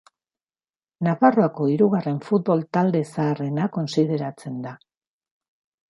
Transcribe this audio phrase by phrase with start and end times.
[1.07, 4.77] Nafarroako hirugarren futbol talde zaharrena kontsideratzen da.